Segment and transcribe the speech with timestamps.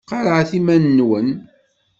[0.09, 1.29] Qarɛet iman-nwen.